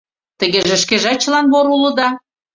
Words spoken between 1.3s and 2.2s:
вор улыда!